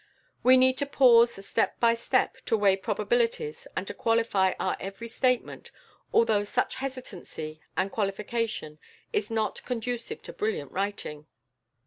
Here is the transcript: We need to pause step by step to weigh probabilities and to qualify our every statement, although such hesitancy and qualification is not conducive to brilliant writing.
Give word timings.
We 0.41 0.57
need 0.57 0.79
to 0.79 0.87
pause 0.87 1.45
step 1.45 1.79
by 1.79 1.93
step 1.93 2.37
to 2.47 2.57
weigh 2.57 2.75
probabilities 2.75 3.67
and 3.75 3.85
to 3.85 3.93
qualify 3.93 4.53
our 4.59 4.75
every 4.79 5.07
statement, 5.07 5.69
although 6.11 6.43
such 6.43 6.77
hesitancy 6.77 7.61
and 7.77 7.91
qualification 7.91 8.79
is 9.13 9.29
not 9.29 9.61
conducive 9.63 10.23
to 10.23 10.33
brilliant 10.33 10.71
writing. 10.71 11.27